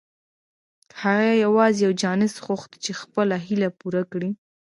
[1.01, 4.29] هغه يوازې يو چانس غوښت چې خپله هيله پوره کړي.